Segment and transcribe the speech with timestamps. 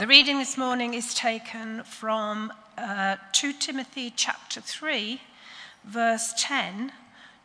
[0.00, 5.20] The reading this morning is taken from uh, 2 Timothy chapter 3,
[5.84, 6.92] verse 10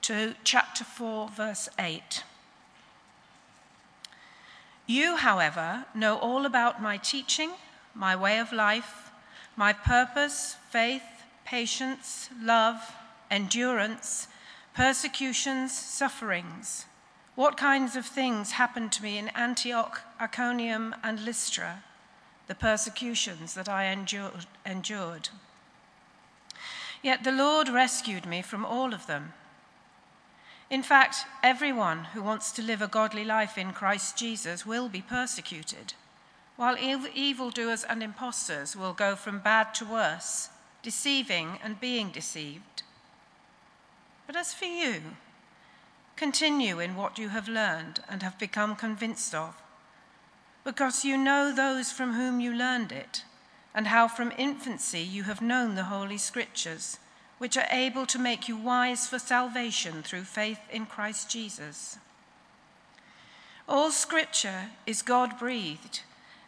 [0.04, 2.23] to chapter 4, verse 8.
[4.88, 7.52] You, however, know all about my teaching,
[7.94, 9.12] my way of life,
[9.58, 12.96] my purpose, faith, patience, love,
[13.29, 14.29] endurance,
[14.74, 16.85] persecutions, sufferings.
[17.35, 21.84] What kinds of things happened to me in Antioch, Iconium, and Lystra?
[22.48, 23.85] The persecutions that I
[24.66, 25.30] endured.
[27.02, 29.34] Yet the Lord rescued me from all of them.
[30.70, 35.02] In fact, everyone who wants to live a godly life in Christ Jesus will be
[35.02, 35.94] persecuted,
[36.55, 40.50] while evildoers and impostors will go from bad to worse,
[40.81, 42.84] deceiving and being deceived.
[44.25, 45.02] But as for you,
[46.16, 49.55] continue in what you have learned and have become convinced of
[50.65, 53.23] because you know those from whom you learned it,
[53.73, 56.97] and how from infancy you have known the Holy Scriptures,
[57.38, 61.99] which are able to make you wise for salvation through faith in Christ Jesus.
[63.69, 66.02] All Scripture is God breathed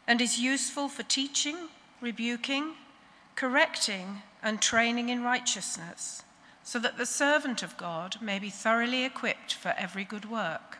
[0.07, 1.69] and is useful for teaching,
[2.01, 2.73] rebuking,
[3.35, 6.23] correcting, and training in righteousness,
[6.63, 10.79] so that the servant of God may be thoroughly equipped for every good work.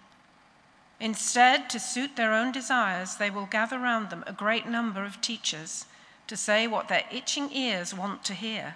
[1.01, 5.19] Instead, to suit their own desires, they will gather round them a great number of
[5.19, 5.85] teachers
[6.27, 8.75] to say what their itching ears want to hear.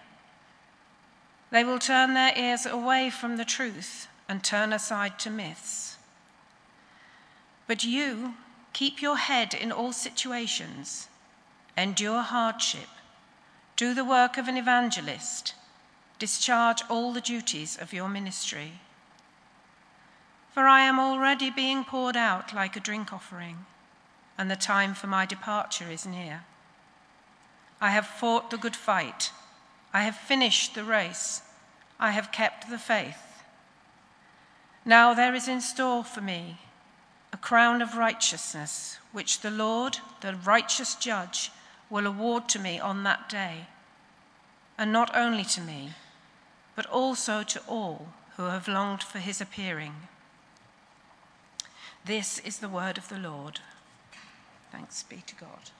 [1.51, 5.97] They will turn their ears away from the truth and turn aside to myths.
[7.67, 8.33] But you
[8.73, 11.07] keep your head in all situations,
[11.77, 12.89] endure hardship,
[13.75, 15.53] do the work of an evangelist,
[16.17, 18.79] discharge all the duties of your ministry.
[20.55, 23.65] For I am already being poured out like a drink offering,
[24.37, 26.45] and the time for my departure is near.
[27.81, 29.31] I have fought the good fight.
[29.93, 31.41] I have finished the race.
[31.99, 33.43] I have kept the faith.
[34.85, 36.59] Now there is in store for me
[37.33, 41.51] a crown of righteousness, which the Lord, the righteous judge,
[41.89, 43.67] will award to me on that day.
[44.77, 45.91] And not only to me,
[46.77, 49.95] but also to all who have longed for his appearing.
[52.05, 53.61] This is the word of the Lord.
[54.71, 55.71] Thanks be to God.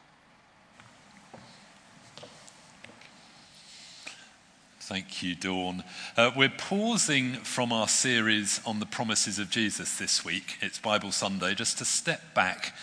[4.80, 5.84] Thank you, Dawn.
[6.18, 10.58] Uh, we're pausing from our series on the promises of Jesus this week.
[10.62, 12.74] It's Bible Sunday, just to step back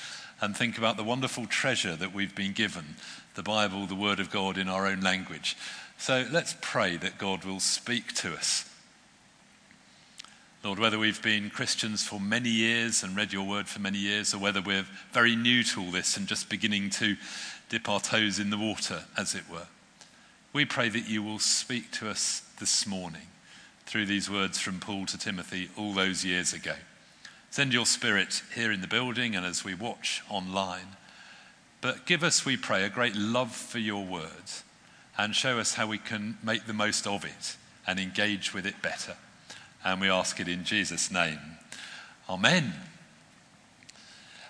[0.41, 2.95] and think about the wonderful treasure that we've been given
[3.35, 5.57] the Bible, the Word of God in our own language.
[5.99, 8.72] So let's pray that God will speak to us
[10.63, 14.33] Lord, whether we've been Christians for many years and read your word for many years,
[14.33, 17.17] or whether we're very new to all this and just beginning to
[17.69, 19.67] dip our toes in the water, as it were,
[20.53, 23.27] we pray that you will speak to us this morning
[23.87, 26.75] through these words from Paul to Timothy all those years ago.
[27.51, 30.97] Send your spirit here in the building and as we watch online.
[31.81, 34.63] But give us, we pray, a great love for your words
[35.19, 38.81] and show us how we can make the most of it and engage with it
[38.81, 39.17] better.
[39.85, 41.39] And we ask it in Jesus' name.
[42.29, 42.73] Amen.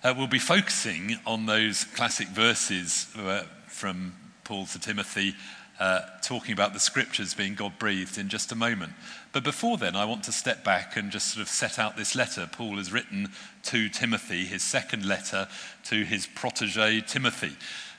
[0.04, 4.12] Uh, we'll be focusing on those classic verses uh, from
[4.44, 5.34] Paul to Timothy,
[5.80, 8.92] uh, talking about the scriptures being God breathed in just a moment.
[9.32, 12.14] But before then, I want to step back and just sort of set out this
[12.14, 13.30] letter Paul has written
[13.64, 15.48] to Timothy, his second letter
[15.84, 17.56] to his protege Timothy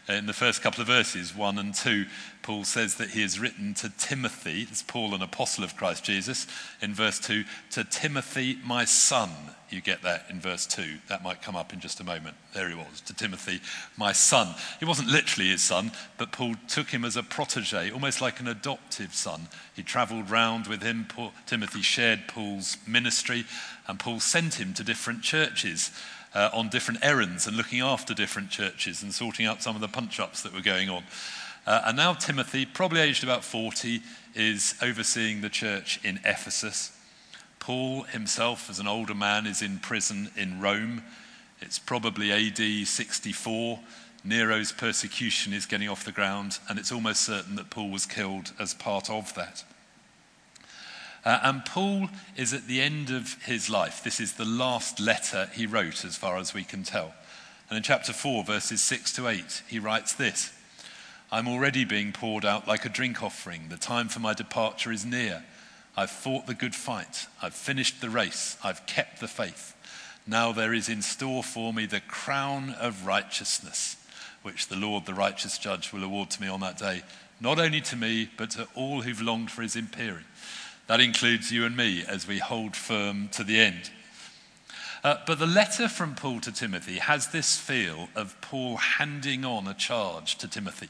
[0.09, 2.05] Uh, in the first couple of verses, 1 and 2,
[2.41, 6.45] Paul says that he has written to Timothy, it's Paul, an apostle of Christ Jesus,
[6.81, 9.29] in verse 2, to Timothy, my son.
[9.69, 10.97] You get that in verse 2.
[11.07, 12.35] That might come up in just a moment.
[12.53, 13.61] There he was, to Timothy,
[13.95, 14.55] my son.
[14.77, 18.49] He wasn't literally his son, but Paul took him as a protege, almost like an
[18.49, 19.47] adoptive son.
[19.73, 21.05] He traveled round with him.
[21.07, 23.45] Paul, Timothy shared Paul's ministry,
[23.87, 25.91] and Paul sent him to different churches
[26.33, 29.87] uh, on different errands and looking after different churches and sorting out some of the
[29.87, 31.03] punch ups that were going on.
[31.65, 34.01] Uh, and now Timothy, probably aged about 40,
[34.35, 36.97] is overseeing the church in Ephesus.
[37.59, 41.03] Paul himself, as an older man, is in prison in Rome.
[41.61, 43.79] It's probably AD 64.
[44.25, 48.51] Nero's persecution is getting off the ground, and it's almost certain that Paul was killed
[48.59, 49.63] as part of that.
[51.25, 54.03] Uh, and Paul is at the end of his life.
[54.03, 57.13] This is the last letter he wrote, as far as we can tell.
[57.69, 60.51] And in chapter 4, verses 6 to 8, he writes this
[61.31, 63.69] I'm already being poured out like a drink offering.
[63.69, 65.43] The time for my departure is near.
[65.95, 67.27] I've fought the good fight.
[67.41, 68.57] I've finished the race.
[68.63, 69.75] I've kept the faith.
[70.27, 73.97] Now there is in store for me the crown of righteousness
[74.43, 77.01] which the Lord, the righteous judge, will award to me on that day,
[77.39, 80.25] not only to me, but to all who've longed for his appearing.
[80.87, 83.91] That includes you and me as we hold firm to the end.
[85.03, 89.67] Uh, but the letter from Paul to Timothy has this feel of Paul handing on
[89.67, 90.87] a charge to Timothy,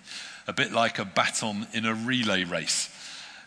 [0.47, 2.89] a bit like a baton in a relay race.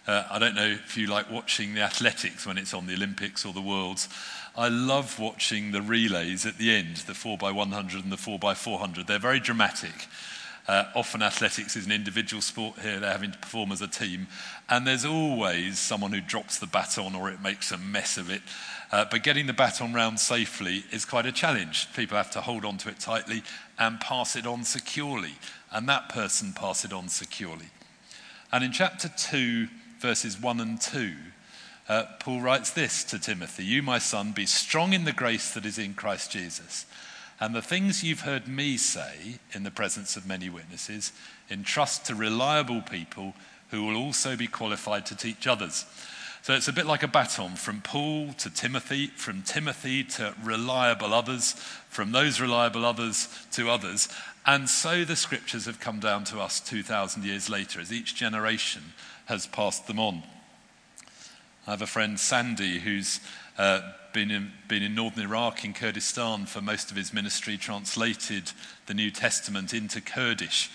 [0.09, 3.45] Uh, I don't know if you like watching the athletics when it's on the Olympics
[3.45, 4.09] or the Worlds.
[4.57, 9.07] I love watching the relays at the end, the 4x100 and the 4x400.
[9.07, 10.09] They're very dramatic.
[10.69, 14.27] Uh, often athletics is an individual sport here, they're having to perform as a team.
[14.69, 18.43] And there's always someone who drops the baton or it makes a mess of it.
[18.91, 21.93] Uh, but getting the baton round safely is quite a challenge.
[21.95, 23.43] People have to hold on to it tightly
[23.79, 25.35] and pass it on securely.
[25.71, 27.67] And that person pass it on securely.
[28.53, 29.69] And in chapter 2,
[30.01, 31.15] verses 1 and 2,
[31.89, 35.65] uh, Paul writes this to Timothy You, my son, be strong in the grace that
[35.65, 36.87] is in Christ Jesus.
[37.39, 41.13] And the things you've heard me say in the presence of many witnesses,
[41.51, 43.35] entrust to reliable people
[43.71, 45.85] who will also be qualified to teach others.
[46.43, 51.13] So it's a bit like a baton from Paul to Timothy, from Timothy to reliable
[51.13, 51.55] others,
[51.89, 54.09] from those reliable others to others.
[54.47, 58.95] And so the scriptures have come down to us 2,000 years later as each generation
[59.25, 60.23] has passed them on.
[61.67, 63.19] I have a friend, Sandy, who's
[63.59, 63.81] uh,
[64.17, 68.51] been, in, been in northern Iraq, in Kurdistan, for most of his ministry, translated
[68.87, 70.71] the New Testament into Kurdish.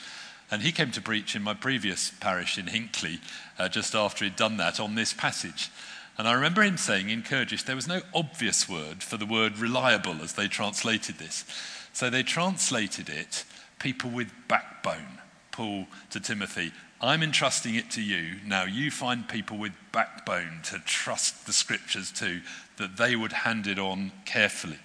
[0.52, 3.20] And he came to preach in my previous parish in Hinckley
[3.58, 5.72] uh, just after he'd done that on this passage.
[6.20, 9.58] And I remember him saying in Kurdish there was no obvious word for the word
[9.58, 11.44] reliable as they translated this.
[11.94, 13.44] So they translated it
[13.80, 15.18] people with backbone.
[15.52, 18.36] Paul to Timothy, I'm entrusting it to you.
[18.45, 22.42] Now you find people with backbone to trust the scriptures to,
[22.77, 24.77] that they would hand it on carefully.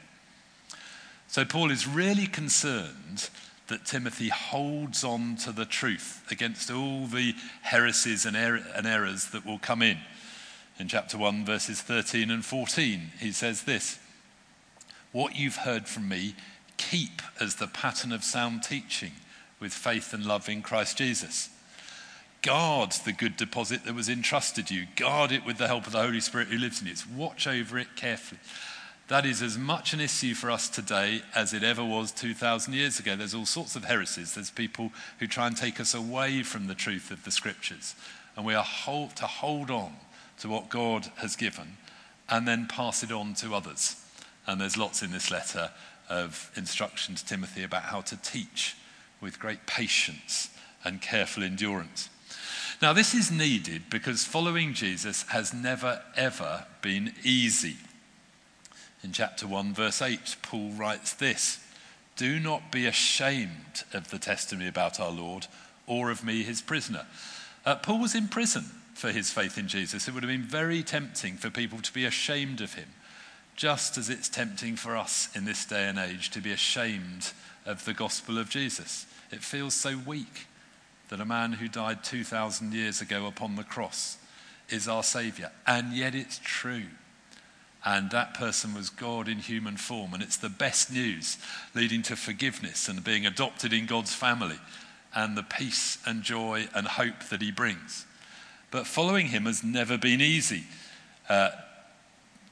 [1.28, 3.28] So Paul is really concerned
[3.66, 9.26] that Timothy holds on to the truth against all the heresies and, er- and errors
[9.30, 9.98] that will come in.
[10.78, 13.98] In chapter 1, verses 13 and 14, he says this
[15.12, 16.34] What you've heard from me,
[16.78, 19.12] keep as the pattern of sound teaching
[19.60, 21.50] with faith and love in Christ Jesus.
[22.46, 24.86] Guard the good deposit that was entrusted to you.
[24.94, 26.94] Guard it with the help of the Holy Spirit who lives in you.
[27.16, 28.38] Watch over it carefully.
[29.08, 33.00] That is as much an issue for us today as it ever was 2,000 years
[33.00, 33.16] ago.
[33.16, 34.36] There's all sorts of heresies.
[34.36, 37.96] There's people who try and take us away from the truth of the scriptures.
[38.36, 39.94] And we are hold, to hold on
[40.38, 41.78] to what God has given
[42.28, 43.96] and then pass it on to others.
[44.46, 45.72] And there's lots in this letter
[46.08, 48.76] of instruction to Timothy about how to teach
[49.20, 50.50] with great patience
[50.84, 52.08] and careful endurance.
[52.82, 57.76] Now, this is needed because following Jesus has never, ever been easy.
[59.02, 61.64] In chapter 1, verse 8, Paul writes this
[62.16, 65.46] Do not be ashamed of the testimony about our Lord
[65.86, 67.06] or of me, his prisoner.
[67.64, 68.64] Uh, Paul was in prison
[68.94, 70.06] for his faith in Jesus.
[70.06, 72.88] It would have been very tempting for people to be ashamed of him,
[73.54, 77.32] just as it's tempting for us in this day and age to be ashamed
[77.64, 79.06] of the gospel of Jesus.
[79.30, 80.46] It feels so weak
[81.08, 84.18] that a man who died 2,000 years ago upon the cross
[84.68, 85.50] is our Saviour.
[85.66, 86.86] And yet it's true.
[87.84, 90.12] And that person was God in human form.
[90.12, 91.38] And it's the best news
[91.74, 94.58] leading to forgiveness and being adopted in God's family
[95.14, 98.04] and the peace and joy and hope that he brings.
[98.70, 100.64] But following him has never been easy.
[101.28, 101.50] Uh,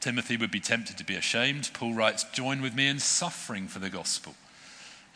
[0.01, 1.71] Timothy would be tempted to be ashamed.
[1.75, 4.35] Paul writes, Join with me in suffering for the gospel.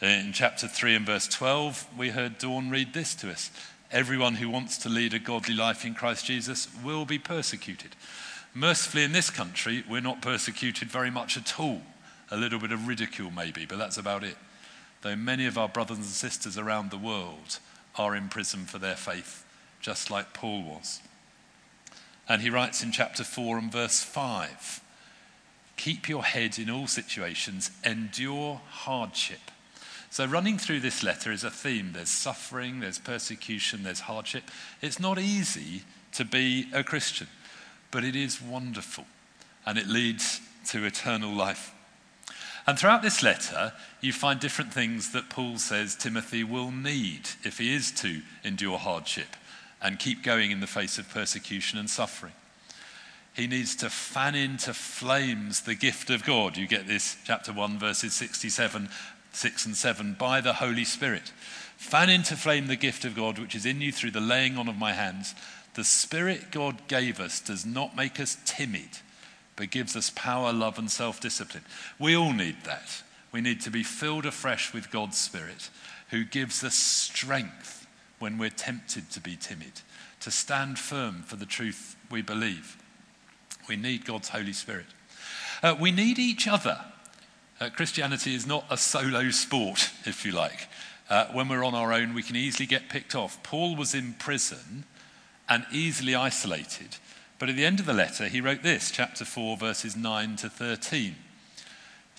[0.00, 3.50] Uh, in chapter 3 and verse 12, we heard Dawn read this to us
[3.90, 7.97] Everyone who wants to lead a godly life in Christ Jesus will be persecuted.
[8.55, 11.83] Mercifully, in this country, we're not persecuted very much at all.
[12.31, 14.37] A little bit of ridicule, maybe, but that's about it.
[15.00, 17.59] Though many of our brothers and sisters around the world
[17.97, 19.45] are in prison for their faith,
[19.81, 21.00] just like Paul was.
[22.28, 24.81] And he writes in chapter 4 and verse 5
[25.76, 29.50] Keep your head in all situations, endure hardship
[30.11, 31.93] so, running through this letter is a theme.
[31.93, 34.45] There's suffering, there's persecution, there's hardship.
[34.81, 37.29] It's not easy to be a Christian,
[37.91, 39.05] but it is wonderful
[39.67, 41.75] and it leads to eternal life.
[42.67, 47.59] And throughout this letter, you find different things that Paul says Timothy will need if
[47.59, 49.37] he is to endure hardship
[49.81, 52.33] and keep going in the face of persecution and suffering.
[53.35, 56.57] He needs to fan into flames the gift of God.
[56.57, 58.88] You get this, chapter 1, verses 67,
[59.33, 61.33] 6 and 7, by the Holy Spirit.
[61.77, 64.69] Fan into flame the gift of God which is in you through the laying on
[64.69, 65.35] of my hands.
[65.75, 68.99] The Spirit God gave us does not make us timid,
[69.55, 71.65] but gives us power, love, and self discipline.
[71.99, 73.03] We all need that.
[73.31, 75.71] We need to be filled afresh with God's Spirit,
[76.11, 77.87] who gives us strength
[78.19, 79.83] when we're tempted to be timid,
[80.21, 82.77] to stand firm for the truth we believe.
[83.69, 84.87] We need God's Holy Spirit.
[85.63, 86.81] Uh, we need each other.
[87.61, 90.69] Uh, Christianity is not a solo sport, if you like.
[91.11, 93.43] Uh, when we're on our own, we can easily get picked off.
[93.43, 94.85] Paul was in prison
[95.49, 96.97] and easily isolated.
[97.38, 100.49] But at the end of the letter, he wrote this, chapter 4, verses 9 to
[100.49, 101.17] 13.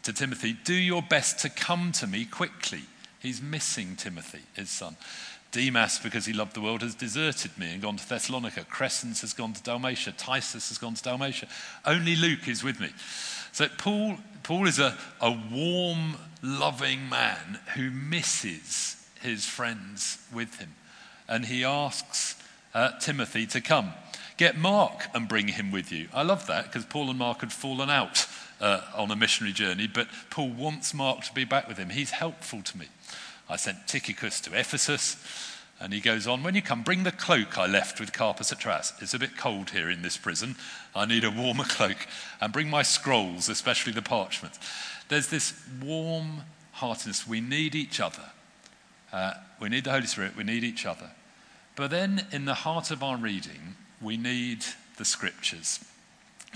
[0.04, 2.84] To Timothy, do your best to come to me quickly.
[3.20, 4.98] He's missing Timothy, his son.
[5.52, 8.66] Demas, because he loved the world, has deserted me and gone to Thessalonica.
[8.66, 10.14] Crescens has gone to Dalmatia.
[10.18, 11.48] Titus has gone to Dalmatia.
[11.86, 12.90] Only Luke is with me.
[13.52, 20.76] So Paul, Paul is a, a warm, loving man who misses his friends with him.
[21.28, 22.42] And he asks
[22.74, 23.94] uh, Timothy to come.
[24.38, 26.08] Get Mark and bring him with you.
[26.14, 28.26] I love that because Paul and Mark had fallen out
[28.62, 31.90] uh, on a missionary journey, but Paul wants Mark to be back with him.
[31.90, 32.88] He's helpful to me.
[33.50, 35.18] I sent Tychicus to Ephesus.
[35.80, 38.60] And he goes on, When you come, bring the cloak I left with Carpus at
[38.60, 38.94] Troas.
[39.00, 40.56] It's a bit cold here in this prison.
[40.94, 42.08] I need a warmer cloak.
[42.42, 44.60] And bring my scrolls, especially the parchment.
[45.08, 46.42] There's this warm
[46.74, 47.28] heartedness.
[47.28, 48.32] We need each other.
[49.12, 50.36] Uh, we need the Holy Spirit.
[50.36, 51.12] We need each other.
[51.76, 54.66] But then, in the heart of our reading, we need
[54.98, 55.80] the scriptures.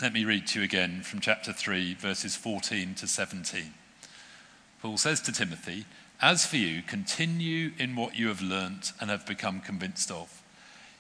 [0.02, 3.74] Let me read to you again from chapter 3, verses 14 to 17.
[4.82, 5.86] Paul says to Timothy,
[6.22, 10.42] as for you, continue in what you have learnt and have become convinced of.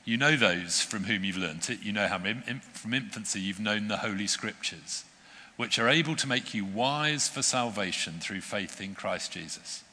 [0.05, 1.81] You know those from whom you've learnt it.
[1.81, 2.19] You know how
[2.73, 5.05] from infancy you've known the Holy Scriptures,
[5.55, 9.83] which are able to make you wise for salvation through faith in Christ Jesus.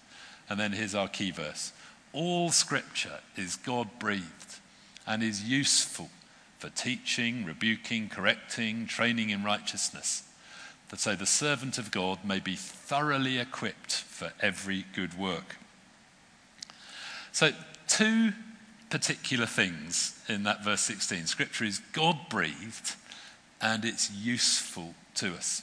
[0.48, 1.72] And then here's our key verse
[2.12, 4.58] All Scripture is God breathed
[5.06, 6.10] and is useful
[6.58, 10.24] for teaching, rebuking, correcting, training in righteousness
[10.90, 15.56] that so the servant of God may be thoroughly equipped for every good work.
[17.32, 17.52] So,
[17.87, 18.32] two
[18.90, 21.26] particular things in that verse 16.
[21.26, 22.97] Scripture is God breathed
[23.61, 25.62] and it's useful to us.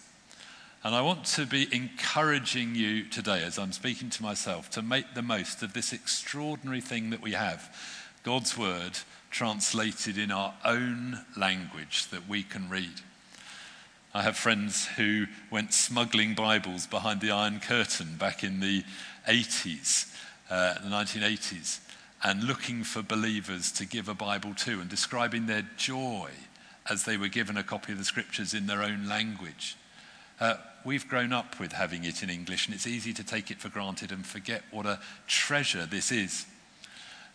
[0.84, 5.14] And I want to be encouraging you today, as I'm speaking to myself, to make
[5.14, 7.76] the most of this extraordinary thing that we have
[8.24, 13.02] God's Word translated in our own language that we can read.
[14.14, 18.84] I have friends who went smuggling Bibles behind the Iron Curtain back in the
[19.28, 20.14] 80s,
[20.50, 21.80] uh, the 1980s,
[22.24, 26.30] and looking for believers to give a Bible to and describing their joy
[26.90, 29.76] as they were given a copy of the scriptures in their own language.
[30.40, 33.60] Uh, we've grown up with having it in English, and it's easy to take it
[33.60, 36.46] for granted and forget what a treasure this is.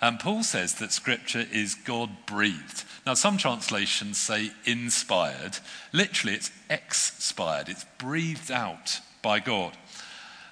[0.02, 2.84] And Paul says that scripture is God breathed.
[3.06, 5.58] Now, some translations say inspired.
[5.92, 9.76] Literally, it's expired, it's breathed out by God.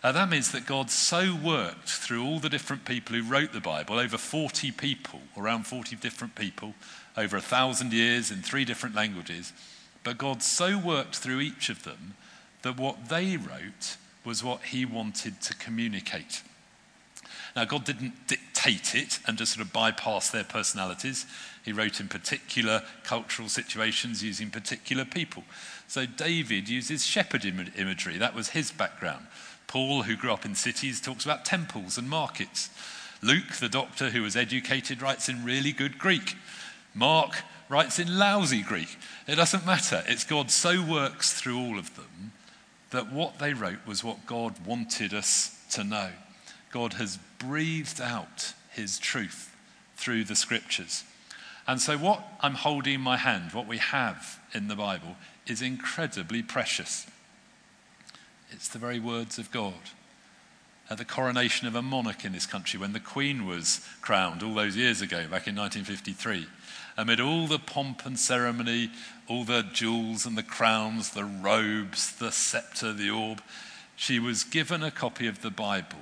[0.02, 3.60] Uh, that means that God so worked through all the different people who wrote the
[3.60, 6.74] Bible, over 40 people, around 40 different people,
[7.16, 9.52] over a thousand years in three different languages.
[10.04, 12.14] But God so worked through each of them
[12.62, 16.42] that what they wrote was what he wanted to communicate.
[17.56, 21.26] Now, God didn't dictate it and just sort of bypass their personalities.
[21.64, 25.44] He wrote in particular cultural situations using particular people.
[25.88, 29.26] So, David uses shepherd imagery, that was his background.
[29.66, 32.70] Paul, who grew up in cities, talks about temples and markets.
[33.22, 36.36] Luke, the doctor who was educated, writes in really good Greek.
[36.94, 38.98] Mark writes in lousy Greek.
[39.28, 40.02] It doesn't matter.
[40.08, 42.32] It's God so works through all of them
[42.90, 46.10] that what they wrote was what God wanted us to know.
[46.70, 49.56] God has breathed out his truth
[49.96, 51.04] through the scriptures.
[51.66, 55.62] And so, what I'm holding in my hand, what we have in the Bible, is
[55.62, 57.06] incredibly precious.
[58.50, 59.74] It's the very words of God.
[60.88, 64.54] At the coronation of a monarch in this country, when the Queen was crowned all
[64.54, 66.48] those years ago, back in 1953,
[66.96, 68.90] amid all the pomp and ceremony,
[69.28, 73.40] all the jewels and the crowns, the robes, the scepter, the orb,
[73.94, 75.98] she was given a copy of the Bible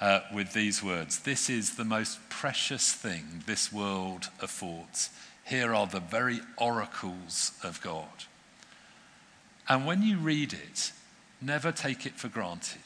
[0.00, 5.10] uh, with these words This is the most precious thing this world affords.
[5.44, 8.24] Here are the very oracles of God.
[9.68, 10.92] And when you read it,
[11.40, 12.82] Never take it for granted.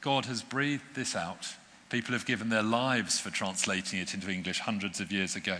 [0.00, 1.54] God has breathed this out.
[1.88, 5.58] People have given their lives for translating it into English hundreds of years ago.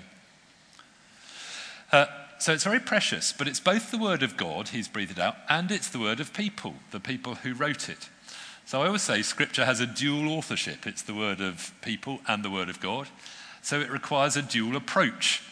[1.92, 2.06] Uh,
[2.38, 5.36] so it's very precious, but it's both the word of God, he's breathed it out,
[5.48, 8.08] and it's the word of people, the people who wrote it.
[8.70, 10.86] So I always say scripture has a dual authorship.
[10.86, 13.08] It's the word of people and the word of God.
[13.62, 15.42] So it requires a dual approach.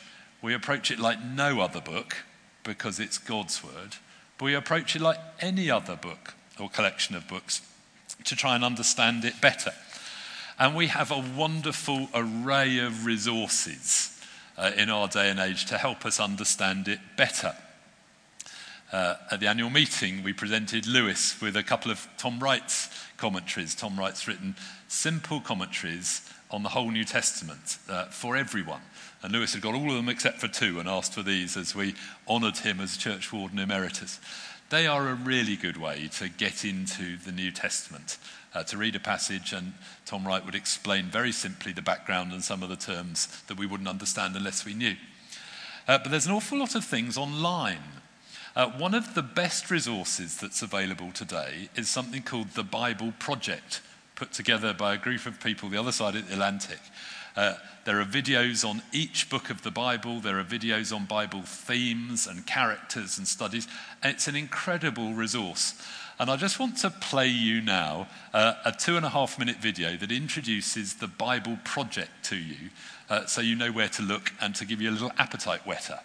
[0.40, 2.18] We approach it like no other book
[2.62, 3.96] because it's God's word,
[4.38, 7.60] but we approach it like any other book or collection of books
[8.22, 9.72] to try and understand it better.
[10.56, 14.16] And we have a wonderful array of resources
[14.56, 17.52] uh, in our day and age to help us understand it better.
[18.90, 23.74] Uh, at the annual meeting, we presented Lewis with a couple of Tom Wright's commentaries.
[23.74, 24.56] Tom Wright's written
[24.88, 28.80] simple commentaries on the whole New Testament uh, for everyone.
[29.22, 31.74] And Lewis had got all of them except for two and asked for these as
[31.74, 31.94] we
[32.26, 34.20] honoured him as Church Warden Emeritus.
[34.70, 38.16] They are a really good way to get into the New Testament,
[38.54, 39.74] uh, to read a passage, and
[40.06, 43.66] Tom Wright would explain very simply the background and some of the terms that we
[43.66, 44.96] wouldn't understand unless we knew.
[45.86, 47.97] Uh, but there's an awful lot of things online.
[48.58, 53.80] Uh, one of the best resources that's available today is something called the Bible Project,
[54.16, 56.80] put together by a group of people the other side of the Atlantic.
[57.36, 60.18] Uh, there are videos on each book of the Bible.
[60.18, 63.68] There are videos on Bible themes and characters and studies.
[64.02, 65.80] It's an incredible resource.
[66.18, 69.58] And I just want to play you now uh, a two and a half minute
[69.58, 72.70] video that introduces the Bible Project to you
[73.08, 76.00] uh, so you know where to look and to give you a little appetite whetter.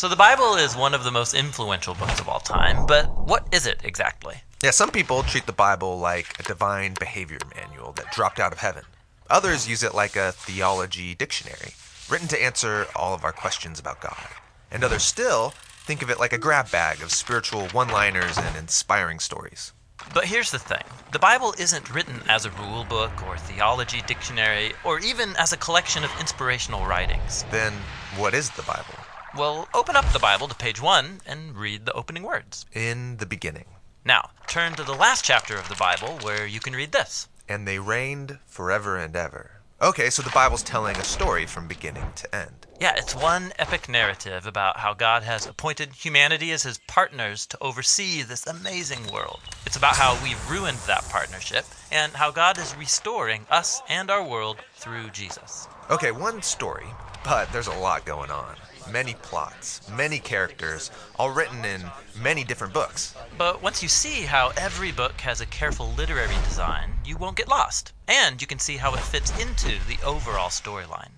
[0.00, 3.46] So, the Bible is one of the most influential books of all time, but what
[3.52, 4.36] is it exactly?
[4.62, 8.60] Yeah, some people treat the Bible like a divine behavior manual that dropped out of
[8.60, 8.84] heaven.
[9.28, 11.74] Others use it like a theology dictionary,
[12.08, 14.26] written to answer all of our questions about God.
[14.70, 15.52] And others still
[15.84, 19.74] think of it like a grab bag of spiritual one liners and inspiring stories.
[20.14, 24.72] But here's the thing the Bible isn't written as a rule book or theology dictionary
[24.82, 27.44] or even as a collection of inspirational writings.
[27.50, 27.74] Then,
[28.16, 28.94] what is the Bible?
[29.36, 32.66] Well, open up the Bible to page one and read the opening words.
[32.72, 33.66] In the beginning.
[34.04, 37.66] Now, turn to the last chapter of the Bible where you can read this and
[37.66, 39.60] they reigned forever and ever.
[39.80, 42.66] Okay, so the Bible's telling a story from beginning to end.
[42.80, 47.58] Yeah, it's one epic narrative about how God has appointed humanity as his partners to
[47.60, 49.40] oversee this amazing world.
[49.64, 54.26] It's about how we've ruined that partnership and how God is restoring us and our
[54.26, 55.68] world through Jesus.
[55.88, 56.86] Okay, one story,
[57.24, 58.56] but there's a lot going on
[58.90, 61.82] many plots, many characters, all written in
[62.20, 63.14] many different books.
[63.36, 67.48] But once you see how every book has a careful literary design, you won't get
[67.48, 67.92] lost.
[68.08, 71.10] And you can see how it fits into the overall storyline.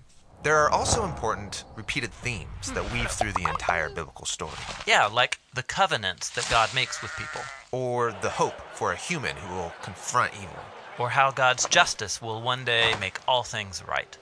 [0.43, 4.51] There are also important repeated themes that weave through the entire biblical story.
[4.85, 7.41] Yeah, like the covenants that God makes with people.
[7.71, 10.59] Or the hope for a human who will confront evil.
[10.99, 14.17] Or how God's justice will one day make all things right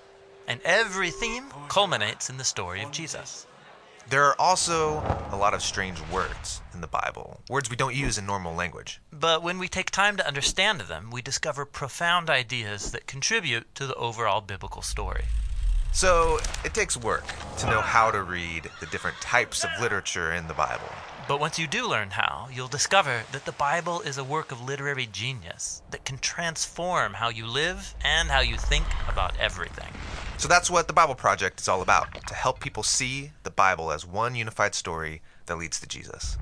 [0.47, 3.47] and every theme culminates in the story of Jesus.
[4.09, 4.99] There are also
[5.31, 8.99] a lot of strange words in the Bible, words we don't use in normal language.
[9.11, 13.87] But when we take time to understand them, we discover profound ideas that contribute to
[13.87, 15.25] the overall biblical story.
[15.93, 17.25] So it takes work
[17.59, 20.89] to know how to read the different types of literature in the Bible.
[21.27, 24.61] But once you do learn how, you'll discover that the Bible is a work of
[24.61, 29.93] literary genius that can transform how you live and how you think about everything.
[30.41, 33.91] So that's what the Bible Project is all about to help people see the Bible
[33.91, 36.35] as one unified story that leads to Jesus.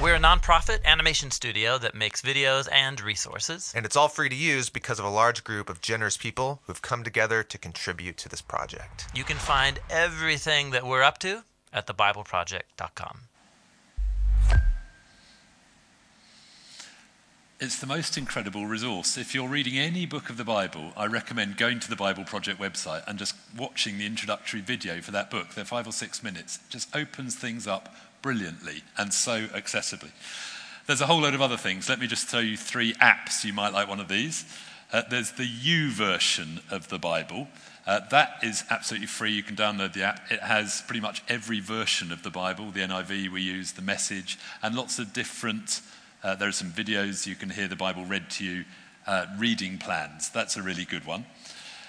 [0.00, 3.72] We're a nonprofit animation studio that makes videos and resources.
[3.74, 6.80] And it's all free to use because of a large group of generous people who've
[6.80, 9.08] come together to contribute to this project.
[9.12, 11.42] You can find everything that we're up to
[11.72, 13.22] at thebibleproject.com.
[17.62, 19.18] It's the most incredible resource.
[19.18, 22.58] If you're reading any book of the Bible, I recommend going to the Bible Project
[22.58, 25.50] website and just watching the introductory video for that book.
[25.50, 26.56] They're five or six minutes.
[26.56, 30.12] It just opens things up brilliantly and so accessibly.
[30.86, 31.86] There's a whole load of other things.
[31.86, 33.44] Let me just tell you three apps.
[33.44, 34.46] You might like one of these.
[34.90, 37.46] Uh, there's the YouVersion of the Bible.
[37.86, 39.32] Uh, that is absolutely free.
[39.32, 40.32] You can download the app.
[40.32, 44.38] It has pretty much every version of the Bible the NIV we use, the message,
[44.62, 45.82] and lots of different
[46.22, 48.64] uh, there are some videos you can hear the Bible read to you,
[49.06, 50.28] uh, reading plans.
[50.28, 51.24] That's a really good one.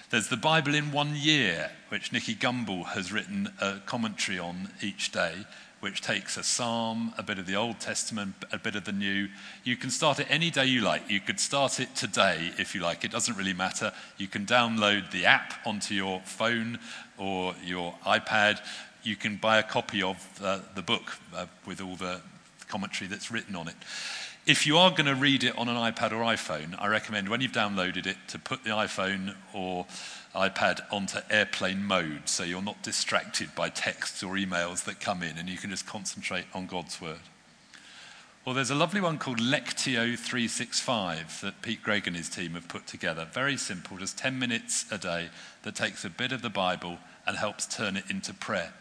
[0.09, 5.11] There's the Bible in one year, which Nicky Gumbel has written a commentary on each
[5.11, 5.45] day,
[5.79, 9.29] which takes a psalm, a bit of the Old Testament, a bit of the New.
[9.63, 11.09] You can start it any day you like.
[11.09, 13.03] You could start it today if you like.
[13.03, 13.91] It doesn't really matter.
[14.17, 16.79] You can download the app onto your phone
[17.17, 18.59] or your iPad.
[19.03, 22.21] You can buy a copy of uh, the book uh, with all the
[22.71, 23.75] commentary that's written on it.
[24.47, 27.41] If you are going to read it on an iPad or iPhone, I recommend when
[27.41, 29.85] you've downloaded it to put the iPhone or
[30.33, 35.37] iPad onto airplane mode so you're not distracted by texts or emails that come in
[35.37, 37.19] and you can just concentrate on God's Word.
[38.43, 42.67] Well, there's a lovely one called Lectio 365 that Pete Greig and his team have
[42.67, 43.27] put together.
[43.31, 45.29] Very simple, just 10 minutes a day
[45.61, 48.73] that takes a bit of the Bible and helps turn it into prayer.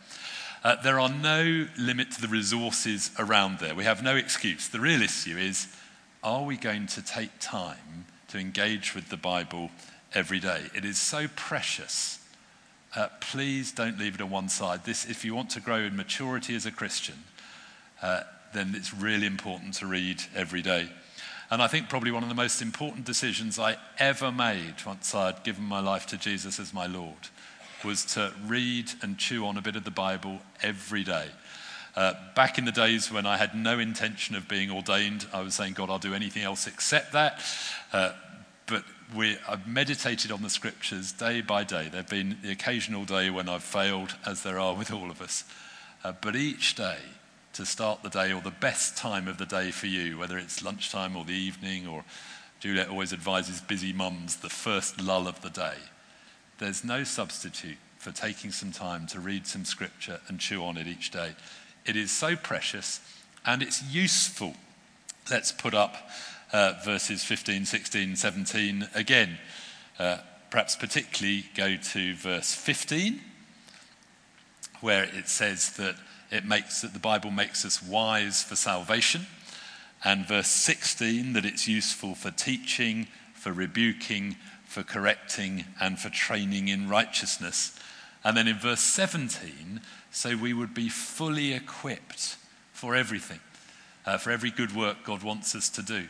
[0.62, 3.74] Uh, there are no limit to the resources around there.
[3.74, 4.68] We have no excuse.
[4.68, 5.68] The real issue is
[6.22, 9.70] are we going to take time to engage with the Bible
[10.12, 10.64] every day?
[10.74, 12.18] It is so precious.
[12.94, 14.84] Uh, please don't leave it on one side.
[14.84, 17.24] This, if you want to grow in maturity as a Christian,
[18.02, 20.90] uh, then it's really important to read every day.
[21.50, 25.42] And I think probably one of the most important decisions I ever made once I'd
[25.42, 27.28] given my life to Jesus as my Lord
[27.84, 31.28] was to read and chew on a bit of the Bible every day.
[31.96, 35.54] Uh, back in the days when I had no intention of being ordained, I was
[35.54, 37.40] saying, God, I'll do anything else except that.
[37.92, 38.12] Uh,
[38.66, 41.88] but we, I've meditated on the scriptures day by day.
[41.88, 45.20] There have been the occasional day when I've failed, as there are with all of
[45.20, 45.44] us.
[46.04, 46.98] Uh, but each day,
[47.54, 50.62] to start the day or the best time of the day for you, whether it's
[50.62, 52.04] lunchtime or the evening, or
[52.60, 55.74] Juliet always advises busy mums the first lull of the day.
[56.60, 60.86] There's no substitute for taking some time to read some scripture and chew on it
[60.86, 61.30] each day.
[61.86, 63.00] It is so precious
[63.46, 64.52] and it's useful.
[65.30, 65.96] Let's put up
[66.52, 69.38] uh, verses 15, 16, 17 again.
[69.98, 70.18] Uh,
[70.50, 73.22] perhaps particularly go to verse 15,
[74.82, 75.94] where it says that
[76.30, 79.26] it makes that the Bible makes us wise for salvation,
[80.04, 84.36] and verse 16 that it's useful for teaching, for rebuking,
[84.70, 87.76] for correcting, and for training in righteousness.
[88.22, 89.80] And then in verse 17,
[90.12, 92.36] so we would be fully equipped
[92.72, 93.40] for everything,
[94.06, 96.06] uh, for every good work God wants us to do.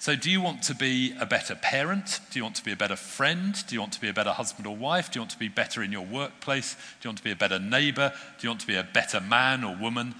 [0.00, 2.18] So, do you want to be a better parent?
[2.32, 3.54] Do you want to be a better friend?
[3.68, 5.12] Do you want to be a better husband or wife?
[5.12, 6.74] Do you want to be better in your workplace?
[6.74, 8.12] Do you want to be a better neighbor?
[8.38, 10.16] Do you want to be a better man or woman?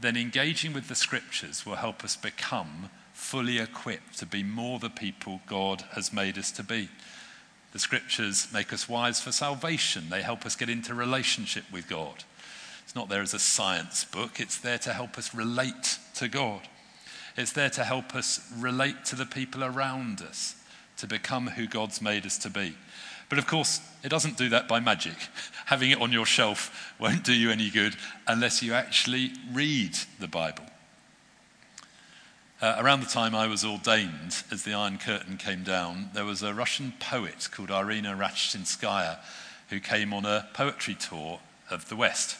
[0.00, 2.90] Then engaging with the scriptures will help us become
[3.30, 6.88] fully equipped to be more the people God has made us to be.
[7.72, 12.24] The scriptures make us wise for salvation, they help us get into relationship with God.
[12.82, 16.62] It's not there as a science book, it's there to help us relate to God.
[17.36, 20.56] It's there to help us relate to the people around us,
[20.96, 22.74] to become who God's made us to be.
[23.28, 25.14] But of course, it doesn't do that by magic.
[25.66, 27.94] Having it on your shelf won't do you any good
[28.26, 30.64] unless you actually read the Bible.
[32.62, 36.42] Uh, around the time I was ordained, as the Iron Curtain came down, there was
[36.42, 39.16] a Russian poet called Irina Ratushinskaya
[39.70, 42.36] who came on a poetry tour of the West.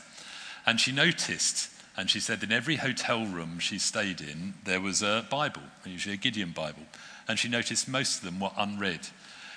[0.67, 5.01] And she noticed and she said in every hotel room she stayed in, there was
[5.01, 6.83] a Bible, usually a Gideon Bible.
[7.27, 9.09] And she noticed most of them were unread.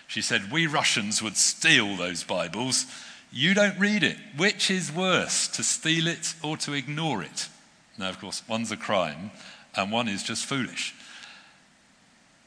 [0.07, 2.85] She said, We Russians would steal those Bibles.
[3.33, 4.17] You don't read it.
[4.37, 7.49] Which is worse, to steal it or to ignore it?
[7.97, 9.31] Now, of course, one's a crime
[9.75, 10.93] and one is just foolish.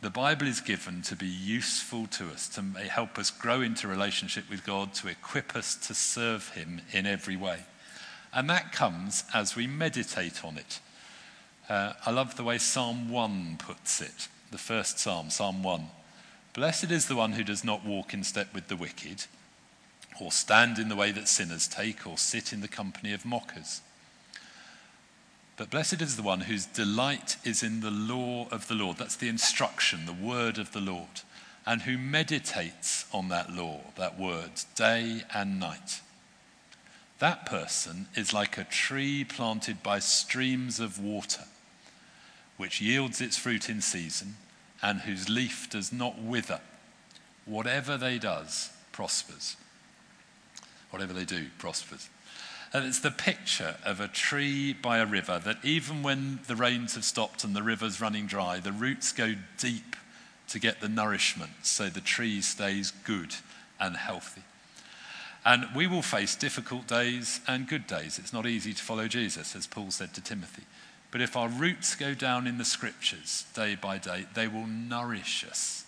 [0.02, 4.48] The Bible is given to be useful to us, to help us grow into relationship
[4.48, 7.60] with God, to equip us to serve Him in every way.
[8.32, 10.80] And that comes as we meditate on it.
[11.68, 15.86] Uh, I love the way Psalm 1 puts it, the first psalm, Psalm 1.
[16.52, 19.24] Blessed is the one who does not walk in step with the wicked,
[20.20, 23.80] or stand in the way that sinners take, or sit in the company of mockers.
[25.56, 28.98] But blessed is the one whose delight is in the law of the Lord.
[28.98, 31.22] That's the instruction, the word of the Lord.
[31.64, 36.02] And who meditates on that law, that word, day and night.
[37.18, 41.44] That person is like a tree planted by streams of water,
[42.58, 44.36] which yields its fruit in season
[44.82, 46.60] and whose leaf does not wither.
[47.46, 49.56] Whatever they does prospers.
[50.90, 52.08] Whatever they do prospers.
[52.72, 56.94] And it's the picture of a tree by a river that even when the rains
[56.94, 59.96] have stopped and the river's running dry, the roots go deep
[60.48, 63.34] to get the nourishment so the tree stays good
[63.80, 64.42] and healthy.
[65.44, 68.18] And we will face difficult days and good days.
[68.18, 70.64] It's not easy to follow Jesus, as Paul said to Timothy.
[71.12, 75.46] But if our roots go down in the scriptures day by day, they will nourish
[75.48, 75.84] us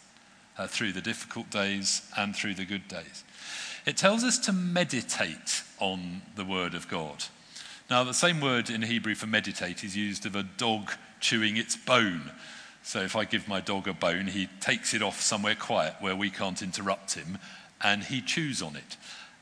[0.56, 3.24] uh, through the difficult days and through the good days.
[3.88, 7.24] It tells us to meditate on the word of God.
[7.88, 11.74] Now, the same word in Hebrew for meditate is used of a dog chewing its
[11.74, 12.30] bone.
[12.82, 16.14] So if I give my dog a bone, he takes it off somewhere quiet where
[16.14, 17.38] we can't interrupt him
[17.80, 18.98] and he chews on it.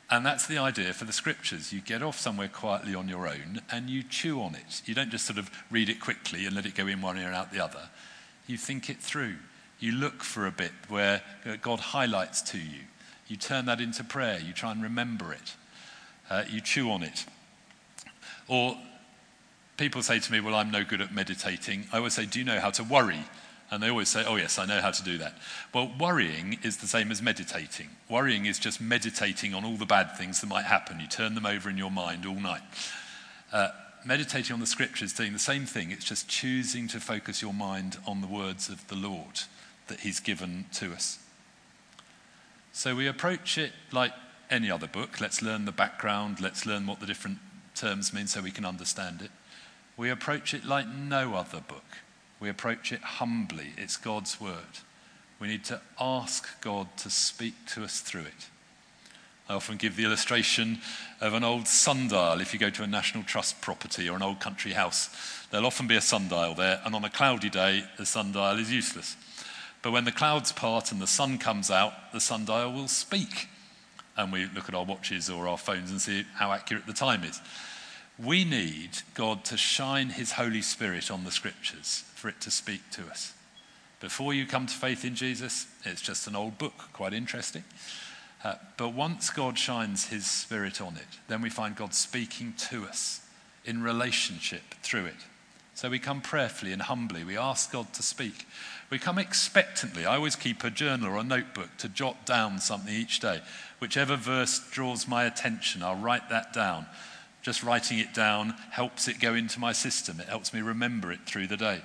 [0.09, 1.73] And that's the idea for the scriptures.
[1.73, 4.81] You get off somewhere quietly on your own and you chew on it.
[4.85, 7.27] You don't just sort of read it quickly and let it go in one ear
[7.27, 7.89] and out the other.
[8.47, 9.35] You think it through.
[9.81, 11.21] You look for a bit where
[11.61, 12.83] God highlights to you.
[13.27, 14.39] You turn that into prayer.
[14.39, 15.55] You try and remember it.
[16.29, 17.25] Uh, you chew on it.
[18.47, 18.77] Or
[19.77, 21.87] people say to me, Well, I'm no good at meditating.
[21.91, 23.25] I always say, Do you know how to worry?
[23.69, 25.35] And they always say, Oh, yes, I know how to do that.
[25.73, 27.89] Well, worrying is the same as meditating.
[28.09, 30.99] Worrying is just meditating on all the bad things that might happen.
[30.99, 32.61] You turn them over in your mind all night.
[33.51, 33.69] Uh,
[34.05, 35.91] meditating on the scriptures, doing the same thing.
[35.91, 39.41] It's just choosing to focus your mind on the words of the Lord
[39.87, 41.19] that He's given to us.
[42.77, 44.13] So we approach it like
[44.51, 45.19] any other book.
[45.19, 47.39] Let's learn the background, let's learn what the different
[47.73, 49.31] terms mean so we can understand it.
[49.97, 51.97] We approach it like no other book.
[52.39, 53.71] We approach it humbly.
[53.77, 54.83] It's God's word.
[55.39, 58.49] We need to ask God to speak to us through it.
[59.49, 60.77] I often give the illustration
[61.19, 62.41] of an old sundial.
[62.41, 65.09] If you go to a National Trust property or an old country house,
[65.49, 69.15] there'll often be a sundial there, and on a cloudy day, the sundial is useless.
[69.87, 73.47] But when the clouds part and the sun comes out, the sundial will speak.
[74.17, 77.23] And we look at our watches or our phones and see how accurate the time
[77.23, 77.39] is.
[78.19, 82.81] We need God to shine His Holy Spirit on the scriptures for it to speak
[82.91, 83.33] to us.
[84.01, 87.63] Before you come to faith in Jesus, it's just an old book, quite interesting.
[88.43, 92.83] Uh, but once God shines His Spirit on it, then we find God speaking to
[92.83, 93.21] us
[93.63, 95.25] in relationship through it.
[95.75, 97.23] So we come prayerfully and humbly.
[97.23, 98.47] We ask God to speak.
[98.89, 100.05] We come expectantly.
[100.05, 103.41] I always keep a journal or a notebook to jot down something each day.
[103.79, 106.85] Whichever verse draws my attention, I'll write that down.
[107.41, 111.25] Just writing it down helps it go into my system, it helps me remember it
[111.25, 111.81] through the day.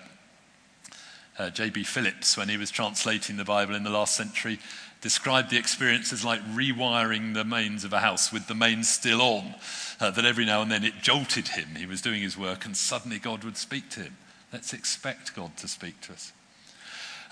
[1.39, 1.85] Uh, J.B.
[1.85, 4.59] Phillips, when he was translating the Bible in the last century,
[5.01, 9.23] described the experience as like rewiring the mains of a house with the mains still
[9.23, 9.55] on,
[9.99, 11.75] uh, that every now and then it jolted him.
[11.77, 14.17] He was doing his work and suddenly God would speak to him.
[14.53, 16.33] Let's expect God to speak to us.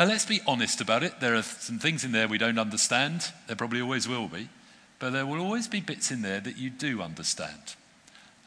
[0.00, 1.20] And let's be honest about it.
[1.20, 3.32] There are some things in there we don't understand.
[3.46, 4.48] There probably always will be.
[4.98, 7.74] But there will always be bits in there that you do understand.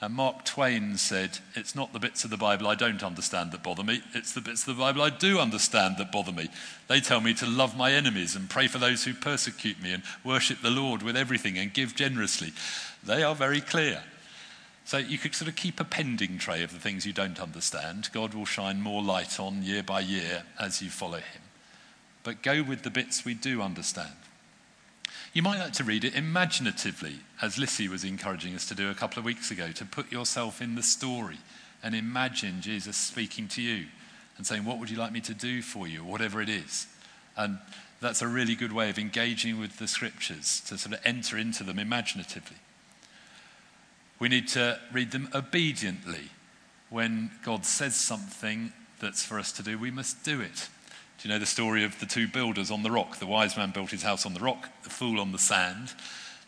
[0.02, 3.62] And Mark Twain said, It's not the bits of the Bible I don't understand that
[3.62, 6.50] bother me, it's the bits of the Bible I do understand that bother me.
[6.88, 10.02] They tell me to love my enemies and pray for those who persecute me and
[10.24, 12.52] worship the Lord with everything and give generously.
[13.04, 14.02] They are very clear.
[14.86, 18.10] So you could sort of keep a pending tray of the things you don't understand.
[18.12, 21.43] God will shine more light on year by year as you follow Him.
[22.24, 24.14] But go with the bits we do understand.
[25.34, 28.96] You might like to read it imaginatively, as Lissy was encouraging us to do a
[28.96, 31.40] couple of weeks ago, to put yourself in the story
[31.82, 33.88] and imagine Jesus speaking to you
[34.38, 36.88] and saying, What would you like me to do for you, or whatever it is.
[37.36, 37.58] And
[38.00, 41.64] that's a really good way of engaging with the scriptures, to sort of enter into
[41.64, 42.58] them imaginatively.
[44.20, 46.30] We need to read them obediently.
[46.90, 50.70] When God says something that's for us to do, we must do it.
[51.24, 53.16] Do you know the story of the two builders on the rock?
[53.16, 55.94] The wise man built his house on the rock, the fool on the sand.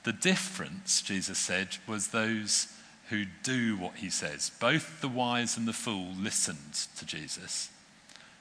[0.04, 2.68] The difference, Jesus said, was those
[3.08, 4.52] who do what he says.
[4.60, 7.70] Both the wise and the fool listened to Jesus.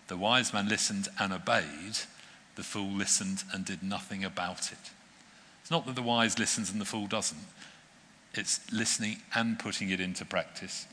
[0.08, 1.98] The wise man listened and obeyed,
[2.56, 4.90] the fool listened and did nothing about it.
[5.60, 7.46] It's not that the wise listens and the fool doesn't,
[8.34, 10.88] it's listening and putting it into practice.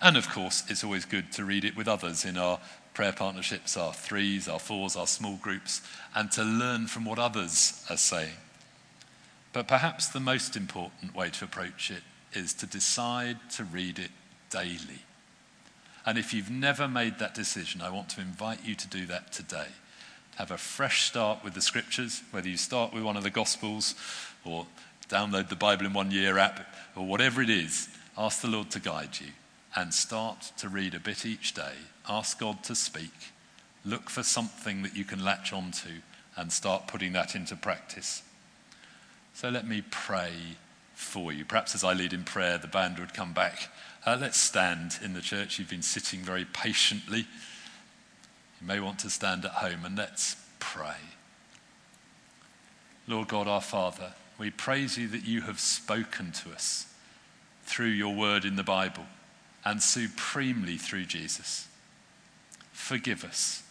[0.00, 2.58] And of course, it's always good to read it with others in our
[2.94, 5.80] prayer partnerships, our threes, our fours, our small groups,
[6.14, 8.34] and to learn from what others are saying.
[9.52, 14.10] But perhaps the most important way to approach it is to decide to read it
[14.50, 15.02] daily.
[16.06, 19.32] And if you've never made that decision, I want to invite you to do that
[19.32, 19.68] today.
[20.36, 23.94] Have a fresh start with the scriptures, whether you start with one of the Gospels
[24.44, 24.66] or
[25.08, 27.88] download the Bible in One Year app or whatever it is.
[28.16, 29.28] Ask the Lord to guide you
[29.76, 31.74] and start to read a bit each day.
[32.10, 33.12] Ask God to speak.
[33.84, 36.00] Look for something that you can latch onto
[36.36, 38.24] and start putting that into practice.
[39.32, 40.32] So let me pray
[40.94, 41.44] for you.
[41.44, 43.70] Perhaps as I lead in prayer, the band would come back.
[44.04, 45.58] Uh, let's stand in the church.
[45.58, 47.20] You've been sitting very patiently.
[48.60, 50.96] You may want to stand at home and let's pray.
[53.06, 56.86] Lord God, our Father, we praise you that you have spoken to us
[57.64, 59.06] through your word in the Bible
[59.64, 61.68] and supremely through Jesus.
[62.72, 63.62] Forgive us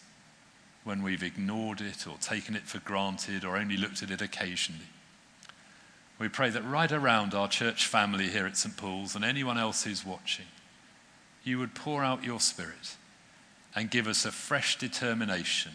[0.84, 4.86] when we've ignored it or taken it for granted or only looked at it occasionally.
[6.18, 8.76] We pray that right around our church family here at St.
[8.76, 10.46] Paul's and anyone else who's watching,
[11.44, 12.96] you would pour out your Spirit
[13.74, 15.72] and give us a fresh determination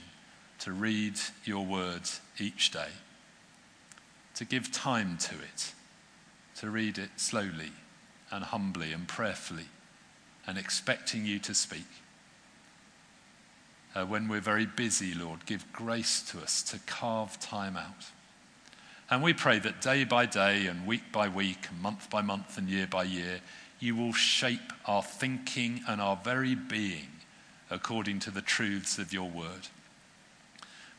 [0.59, 2.03] to read your word
[2.39, 2.89] each day,
[4.35, 5.73] to give time to it,
[6.57, 7.71] to read it slowly
[8.31, 9.65] and humbly and prayerfully
[10.47, 11.87] and expecting you to speak.
[13.95, 18.11] Uh, when we're very busy, Lord, give grace to us to carve time out.
[19.09, 22.57] And we pray that day by day and week by week and month by month
[22.57, 23.39] and year by year,
[23.79, 27.07] you will shape our thinking and our very being
[27.69, 29.67] according to the truths of your word.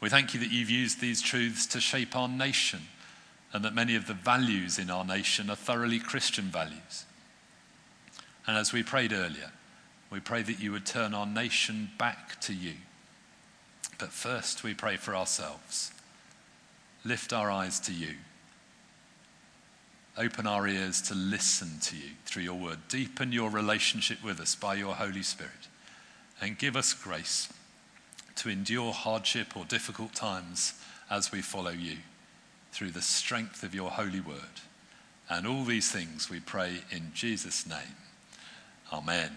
[0.00, 2.80] We thank you that you've used these truths to shape our nation
[3.52, 7.04] and that many of the values in our nation are thoroughly Christian values.
[8.46, 9.50] And as we prayed earlier,
[10.10, 12.74] we pray that you would turn our nation back to you.
[13.98, 15.92] But first, we pray for ourselves.
[17.04, 18.14] Lift our eyes to you.
[20.18, 22.78] Open our ears to listen to you through your word.
[22.88, 25.68] Deepen your relationship with us by your Holy Spirit.
[26.40, 27.52] And give us grace
[28.36, 30.74] to endure hardship or difficult times
[31.10, 31.98] as we follow you
[32.72, 34.60] through the strength of your holy word.
[35.28, 37.96] And all these things we pray in Jesus' name.
[38.92, 39.30] Amen.